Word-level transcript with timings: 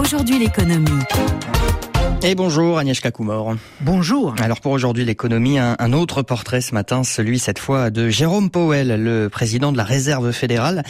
Aujourd'hui 0.00 0.38
l'économie. 0.38 0.86
Et 2.22 2.34
bonjour 2.34 2.78
Agnieszka 2.78 3.10
Koumor. 3.10 3.56
Bonjour. 3.82 4.34
Alors 4.40 4.62
pour 4.62 4.72
aujourd'hui 4.72 5.04
l'économie, 5.04 5.58
un, 5.58 5.92
autre 5.92 6.22
portrait 6.22 6.62
ce 6.62 6.74
matin, 6.74 7.04
celui 7.04 7.38
cette 7.38 7.58
fois 7.58 7.90
de 7.90 8.08
Jérôme 8.08 8.48
Powell, 8.48 9.02
le 9.02 9.28
président 9.28 9.72
de 9.72 9.76
la 9.76 9.84
Réserve 9.84 10.32
fédérale. 10.32 10.84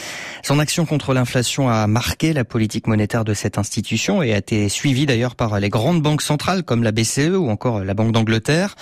Son 0.44 0.60
action 0.60 0.87
contre 0.87 1.12
l'inflation 1.12 1.69
a 1.69 1.88
marqué 1.88 2.33
la 2.33 2.44
politique 2.44 2.87
monétaire 2.87 3.24
de 3.24 3.35
cette 3.35 3.58
institution 3.58 4.22
et 4.22 4.33
a 4.33 4.37
été 4.37 4.69
suivie 4.69 5.06
d'ailleurs 5.06 5.35
par 5.35 5.58
les 5.58 5.71
grandes 5.71 6.03
banques 6.03 6.22
centrales 6.22 6.63
comme 6.63 6.85
la 6.85 6.92
BCE 6.92 7.37
ou 7.37 7.51
encore 7.51 7.83
la 7.83 7.95
Banque 7.95 8.13
d'Angleterre. 8.13 8.77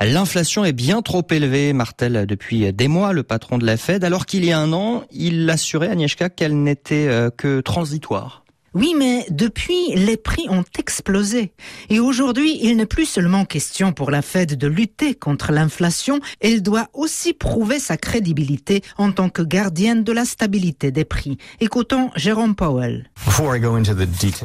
L'inflation 0.00 0.64
est 0.64 0.72
bien 0.72 1.02
trop 1.02 1.26
élevée, 1.28 1.72
martèle 1.72 2.26
depuis 2.26 2.72
des 2.72 2.86
mois 2.86 3.12
le 3.12 3.24
patron 3.24 3.58
de 3.58 3.66
la 3.66 3.76
Fed, 3.76 4.04
alors 4.04 4.26
qu'il 4.26 4.44
y 4.44 4.52
a 4.52 4.60
un 4.60 4.72
an, 4.72 5.02
il 5.10 5.50
assurait 5.50 5.88
Agnieszka 5.88 6.28
qu'elle 6.28 6.62
n'était 6.62 7.08
euh, 7.08 7.30
que 7.30 7.60
transitoire. 7.60 8.41
Oui, 8.74 8.94
mais 8.98 9.26
depuis, 9.28 9.94
les 9.94 10.16
prix 10.16 10.46
ont 10.48 10.64
explosé. 10.78 11.52
Et 11.90 12.00
aujourd'hui, 12.00 12.58
il 12.62 12.78
n'est 12.78 12.86
plus 12.86 13.04
seulement 13.04 13.44
question 13.44 13.92
pour 13.92 14.10
la 14.10 14.22
Fed 14.22 14.56
de 14.56 14.66
lutter 14.66 15.14
contre 15.14 15.52
l'inflation, 15.52 16.20
elle 16.40 16.62
doit 16.62 16.88
aussi 16.94 17.34
prouver 17.34 17.78
sa 17.78 17.98
crédibilité 17.98 18.82
en 18.96 19.12
tant 19.12 19.28
que 19.28 19.42
gardienne 19.42 20.04
de 20.04 20.12
la 20.12 20.24
stabilité 20.24 20.90
des 20.90 21.04
prix. 21.04 21.36
Écoutons 21.60 22.10
Jérôme 22.16 22.54
Powell. 22.54 23.10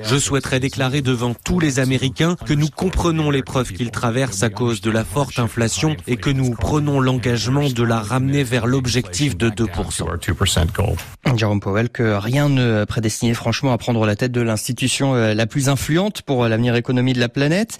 Je 0.04 0.18
souhaiterais 0.18 0.60
déclarer 0.60 1.02
devant 1.02 1.34
tous 1.34 1.62
les 1.62 1.80
Américains 1.80 2.36
que 2.46 2.54
nous 2.54 2.68
comprenons 2.68 3.32
l'épreuve 3.32 3.72
qu'ils 3.72 3.92
traversent 3.92 4.44
à 4.44 4.50
cause 4.50 4.82
de 4.82 4.92
la 4.92 5.06
forte 5.06 5.40
inflation 5.40 5.96
et 6.06 6.18
que 6.18 6.30
nous 6.30 6.52
prenons 6.52 7.00
l'engagement 7.00 7.70
de 7.70 7.84
la 7.84 8.02
ramener 8.02 8.44
vers 8.44 8.68
l'objectif 8.68 9.38
de 9.38 9.50
2%. 9.50 11.38
Jérôme 11.38 11.62
Powell, 11.62 11.90
que 11.90 12.18
rien 12.18 12.50
ne 12.50 12.84
prédestinait 12.84 13.34
franchement 13.34 13.72
à 13.72 13.78
prendre 13.78 14.06
la 14.06 14.17
tête 14.18 14.32
de 14.32 14.42
l'institution 14.42 15.16
euh, 15.16 15.34
la 15.34 15.48
plus 15.48 15.70
influente 15.70 16.22
pour 16.22 16.48
l'avenir 16.48 16.76
économie 16.76 17.14
de 17.14 17.20
la 17.20 17.30
planète. 17.30 17.78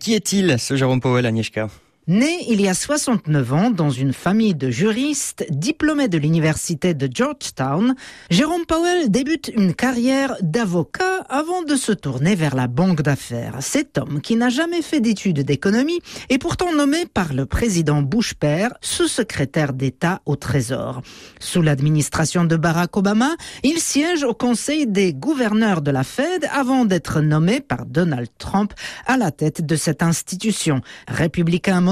Qui 0.00 0.14
est-il, 0.14 0.58
ce 0.58 0.76
Jérôme 0.76 1.00
Powell, 1.00 1.26
Agnieszka? 1.26 1.68
Né 2.08 2.46
il 2.48 2.62
y 2.62 2.68
a 2.68 2.72
69 2.74 3.52
ans 3.52 3.70
dans 3.70 3.90
une 3.90 4.14
famille 4.14 4.54
de 4.54 4.70
juristes 4.70 5.44
diplômé 5.50 6.08
de 6.08 6.16
l'université 6.16 6.94
de 6.94 7.06
Georgetown, 7.12 7.94
Jérôme 8.30 8.64
Powell 8.64 9.10
débute 9.10 9.52
une 9.54 9.74
carrière 9.74 10.34
d'avocat 10.40 11.26
avant 11.28 11.60
de 11.64 11.76
se 11.76 11.92
tourner 11.92 12.34
vers 12.34 12.56
la 12.56 12.66
banque 12.66 13.02
d'affaires. 13.02 13.56
Cet 13.60 13.98
homme 13.98 14.22
qui 14.22 14.36
n'a 14.36 14.48
jamais 14.48 14.80
fait 14.80 15.00
d'études 15.00 15.40
d'économie 15.40 16.00
est 16.30 16.38
pourtant 16.38 16.72
nommé 16.72 17.04
par 17.04 17.34
le 17.34 17.44
président 17.44 18.00
Bush 18.00 18.32
père 18.32 18.72
sous-secrétaire 18.80 19.74
d'État 19.74 20.22
au 20.24 20.34
Trésor. 20.34 21.02
Sous 21.40 21.60
l'administration 21.60 22.44
de 22.44 22.56
Barack 22.56 22.96
Obama, 22.96 23.32
il 23.64 23.80
siège 23.80 24.24
au 24.24 24.32
conseil 24.32 24.86
des 24.86 25.12
gouverneurs 25.12 25.82
de 25.82 25.90
la 25.90 26.04
Fed 26.04 26.48
avant 26.54 26.86
d'être 26.86 27.20
nommé 27.20 27.60
par 27.60 27.84
Donald 27.84 28.28
Trump 28.38 28.72
à 29.04 29.18
la 29.18 29.30
tête 29.30 29.66
de 29.66 29.76
cette 29.76 30.02
institution. 30.02 30.80
Républicain 31.06 31.82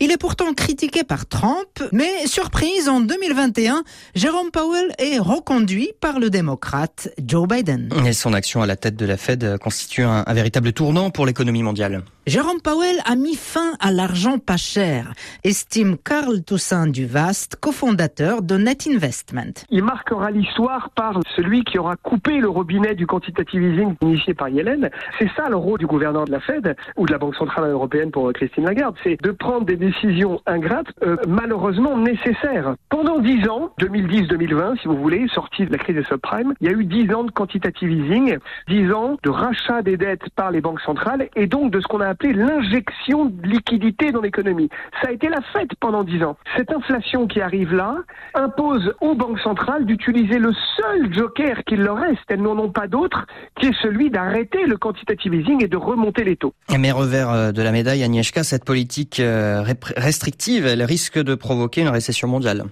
il 0.00 0.10
est 0.10 0.16
pourtant 0.16 0.52
critiqué 0.54 1.04
par 1.04 1.26
Trump, 1.26 1.82
mais 1.92 2.26
surprise, 2.26 2.88
en 2.88 3.00
2021, 3.00 3.84
Jérôme 4.14 4.50
Powell 4.50 4.94
est 4.98 5.18
reconduit 5.18 5.90
par 6.00 6.18
le 6.18 6.30
démocrate 6.30 7.08
Joe 7.24 7.48
Biden. 7.48 7.90
Et 8.04 8.12
son 8.12 8.32
action 8.32 8.62
à 8.62 8.66
la 8.66 8.76
tête 8.76 8.96
de 8.96 9.06
la 9.06 9.16
Fed 9.16 9.58
constitue 9.58 10.02
un 10.02 10.24
véritable 10.32 10.72
tournant 10.72 11.10
pour 11.10 11.26
l'économie 11.26 11.62
mondiale. 11.62 12.02
Jérôme 12.28 12.60
Powell 12.60 12.96
a 13.04 13.14
mis 13.14 13.36
fin 13.36 13.74
à 13.78 13.92
l'argent 13.92 14.40
pas 14.40 14.56
cher, 14.56 15.12
estime 15.44 15.96
Carl 15.96 16.42
Toussaint 16.42 16.88
Duvast, 16.88 17.54
cofondateur 17.54 18.42
de 18.42 18.56
Net 18.56 18.88
Investment. 18.88 19.52
Il 19.70 19.84
marquera 19.84 20.32
l'histoire 20.32 20.90
par 20.90 21.20
celui 21.36 21.62
qui 21.62 21.78
aura 21.78 21.94
coupé 21.94 22.38
le 22.38 22.48
robinet 22.48 22.96
du 22.96 23.06
quantitative 23.06 23.62
easing 23.62 23.94
initié 24.02 24.34
par 24.34 24.48
Yellen. 24.48 24.90
C'est 25.20 25.30
ça 25.36 25.48
le 25.48 25.54
rôle 25.54 25.78
du 25.78 25.86
gouverneur 25.86 26.24
de 26.24 26.32
la 26.32 26.40
Fed 26.40 26.74
ou 26.96 27.06
de 27.06 27.12
la 27.12 27.18
Banque 27.18 27.36
centrale 27.36 27.70
européenne 27.70 28.10
pour 28.10 28.32
Christine 28.32 28.64
Lagarde, 28.64 28.96
c'est 29.04 29.22
de 29.22 29.30
prendre 29.30 29.64
des 29.64 29.76
décisions 29.76 30.40
ingrates, 30.46 30.88
euh, 31.04 31.14
malheureusement 31.28 31.96
nécessaires. 31.96 32.74
Pendant 32.88 33.20
dix 33.20 33.48
ans, 33.48 33.70
2010-2020, 33.78 34.80
si 34.80 34.88
vous 34.88 34.96
voulez, 34.96 35.28
sortie 35.32 35.64
de 35.64 35.70
la 35.70 35.78
crise 35.78 35.94
des 35.94 36.04
subprimes, 36.04 36.54
il 36.60 36.68
y 36.68 36.74
a 36.74 36.76
eu 36.76 36.84
dix 36.84 37.08
ans 37.14 37.22
de 37.22 37.30
quantitative 37.30 37.92
easing, 37.92 38.38
dix 38.66 38.90
ans 38.92 39.16
de 39.22 39.30
rachat 39.30 39.82
des 39.82 39.96
dettes 39.96 40.28
par 40.34 40.50
les 40.50 40.60
banques 40.60 40.80
centrales 40.80 41.28
et 41.36 41.46
donc 41.46 41.70
de 41.70 41.78
ce 41.78 41.86
qu'on 41.86 42.00
a 42.00 42.15
l'injection 42.24 43.26
de 43.26 43.46
liquidité 43.46 44.12
dans 44.12 44.20
l'économie. 44.20 44.68
Ça 45.02 45.08
a 45.08 45.12
été 45.12 45.28
la 45.28 45.40
fête 45.52 45.70
pendant 45.80 46.04
dix 46.04 46.22
ans. 46.22 46.36
Cette 46.56 46.72
inflation 46.72 47.26
qui 47.26 47.40
arrive 47.40 47.74
là 47.74 47.96
impose 48.34 48.92
aux 49.00 49.14
banques 49.14 49.40
centrales 49.40 49.86
d'utiliser 49.86 50.38
le 50.38 50.52
seul 50.76 51.12
joker 51.12 51.64
qu'il 51.64 51.80
leur 51.80 51.96
reste, 51.96 52.22
elles 52.28 52.42
n'en 52.42 52.58
ont 52.58 52.70
pas 52.70 52.88
d'autre, 52.88 53.26
qui 53.60 53.66
est 53.66 53.82
celui 53.82 54.10
d'arrêter 54.10 54.66
le 54.66 54.76
quantitative 54.76 55.34
easing 55.34 55.62
et 55.64 55.68
de 55.68 55.76
remonter 55.76 56.24
les 56.24 56.36
taux. 56.36 56.54
Mais 56.78 56.92
revers 56.92 57.30
euh, 57.30 57.52
de 57.52 57.62
la 57.62 57.72
médaille, 57.72 58.02
Agnieszka, 58.02 58.44
cette 58.44 58.64
politique 58.64 59.20
euh, 59.20 59.62
restrictive, 59.96 60.66
elle 60.66 60.82
risque 60.82 61.18
de 61.18 61.34
provoquer 61.34 61.82
une 61.82 61.88
récession 61.88 62.28
mondiale. 62.28 62.64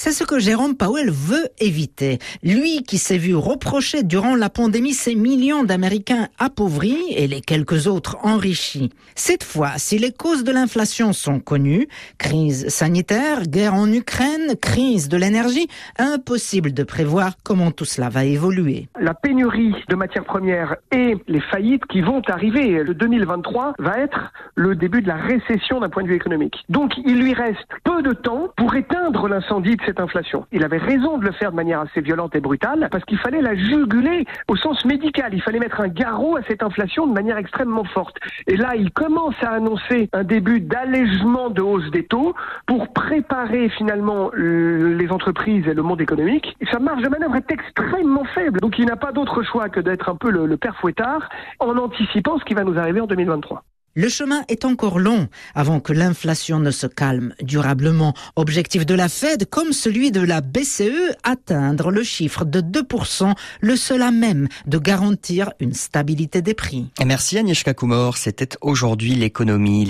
C'est 0.00 0.12
ce 0.12 0.22
que 0.22 0.38
Jérôme 0.38 0.76
Powell 0.76 1.10
veut 1.10 1.48
éviter. 1.58 2.20
Lui 2.44 2.84
qui 2.84 2.98
s'est 2.98 3.18
vu 3.18 3.34
reprocher 3.34 4.04
durant 4.04 4.36
la 4.36 4.48
pandémie 4.48 4.92
ces 4.92 5.16
millions 5.16 5.64
d'Américains 5.64 6.28
appauvris 6.38 7.12
et 7.16 7.26
les 7.26 7.40
quelques 7.40 7.88
autres 7.88 8.16
enrichis. 8.22 8.90
Cette 9.16 9.42
fois, 9.42 9.70
si 9.76 9.98
les 9.98 10.12
causes 10.12 10.44
de 10.44 10.52
l'inflation 10.52 11.12
sont 11.12 11.40
connues, 11.40 11.88
crise 12.16 12.68
sanitaire, 12.68 13.42
guerre 13.48 13.74
en 13.74 13.92
Ukraine, 13.92 14.54
crise 14.62 15.08
de 15.08 15.16
l'énergie, 15.16 15.66
impossible 15.98 16.72
de 16.72 16.84
prévoir 16.84 17.32
comment 17.42 17.72
tout 17.72 17.84
cela 17.84 18.08
va 18.08 18.24
évoluer. 18.24 18.86
La 19.00 19.14
pénurie 19.14 19.74
de 19.88 19.96
matières 19.96 20.26
premières 20.26 20.76
et 20.92 21.16
les 21.26 21.40
faillites 21.40 21.86
qui 21.86 22.02
vont 22.02 22.22
arriver, 22.28 22.84
le 22.84 22.94
2023 22.94 23.74
va 23.80 23.98
être 23.98 24.32
le 24.54 24.76
début 24.76 25.02
de 25.02 25.08
la 25.08 25.16
récession 25.16 25.80
d'un 25.80 25.88
point 25.88 26.04
de 26.04 26.08
vue 26.08 26.14
économique. 26.14 26.54
Donc 26.68 26.92
il 27.04 27.18
lui 27.18 27.34
reste 27.34 27.66
peu 27.82 28.00
de 28.00 28.12
temps 28.12 28.50
pour 28.56 28.76
éteindre 28.76 29.26
l'incendie 29.26 29.74
de 29.74 29.87
cette 29.88 30.00
inflation. 30.00 30.44
Il 30.52 30.64
avait 30.64 30.76
raison 30.76 31.16
de 31.16 31.24
le 31.24 31.32
faire 31.32 31.50
de 31.50 31.56
manière 31.56 31.80
assez 31.80 32.02
violente 32.02 32.36
et 32.36 32.40
brutale 32.40 32.88
parce 32.90 33.04
qu'il 33.04 33.16
fallait 33.18 33.40
la 33.40 33.56
juguler 33.56 34.26
au 34.46 34.56
sens 34.56 34.84
médical. 34.84 35.32
Il 35.32 35.40
fallait 35.40 35.58
mettre 35.58 35.80
un 35.80 35.88
garrot 35.88 36.36
à 36.36 36.42
cette 36.42 36.62
inflation 36.62 37.06
de 37.06 37.14
manière 37.14 37.38
extrêmement 37.38 37.84
forte. 37.84 38.16
Et 38.46 38.56
là, 38.56 38.76
il 38.76 38.90
commence 38.90 39.34
à 39.40 39.52
annoncer 39.52 40.10
un 40.12 40.24
début 40.24 40.60
d'allègement 40.60 41.48
de 41.48 41.62
hausse 41.62 41.90
des 41.90 42.04
taux 42.04 42.34
pour 42.66 42.92
préparer 42.92 43.70
finalement 43.70 44.30
les 44.36 45.10
entreprises 45.10 45.66
et 45.66 45.72
le 45.72 45.82
monde 45.82 46.02
économique. 46.02 46.54
Et 46.60 46.66
sa 46.66 46.78
marge 46.78 47.02
de 47.02 47.08
manœuvre 47.08 47.36
est 47.36 47.50
extrêmement 47.50 48.24
faible. 48.34 48.60
Donc 48.60 48.78
il 48.78 48.84
n'a 48.84 48.96
pas 48.96 49.12
d'autre 49.12 49.42
choix 49.42 49.70
que 49.70 49.80
d'être 49.80 50.10
un 50.10 50.16
peu 50.16 50.30
le 50.30 50.56
père 50.58 50.76
fouettard 50.76 51.30
en 51.60 51.78
anticipant 51.78 52.38
ce 52.38 52.44
qui 52.44 52.52
va 52.52 52.64
nous 52.64 52.78
arriver 52.78 53.00
en 53.00 53.06
2023. 53.06 53.64
Le 53.94 54.08
chemin 54.08 54.42
est 54.48 54.64
encore 54.64 54.98
long 54.98 55.28
avant 55.54 55.80
que 55.80 55.92
l'inflation 55.92 56.60
ne 56.60 56.70
se 56.70 56.86
calme 56.86 57.34
durablement. 57.42 58.14
Objectif 58.36 58.86
de 58.86 58.94
la 58.94 59.08
Fed, 59.08 59.48
comme 59.48 59.72
celui 59.72 60.12
de 60.12 60.20
la 60.20 60.40
BCE, 60.40 61.16
atteindre 61.24 61.90
le 61.90 62.02
chiffre 62.02 62.44
de 62.44 62.60
2%, 62.60 63.34
le 63.60 63.76
seul 63.76 64.02
à 64.02 64.10
même 64.10 64.46
de 64.66 64.78
garantir 64.78 65.52
une 65.58 65.74
stabilité 65.74 66.42
des 66.42 66.54
prix. 66.54 66.90
merci 67.04 67.38
Agnieszka 67.38 67.74
Kumor, 67.74 68.18
c'était 68.18 68.56
aujourd'hui 68.60 69.14
l'économie. 69.14 69.84